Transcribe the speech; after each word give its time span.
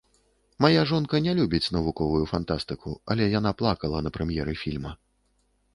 Мая 0.63 0.81
жонка 0.91 1.15
не 1.25 1.35
любіць 1.39 1.73
навуковую 1.77 2.23
фантастыку, 2.33 2.91
але 3.15 3.29
яна 3.39 3.51
плакала 3.61 3.97
на 4.07 4.15
прэм'еры 4.19 4.53
фільма. 4.65 4.91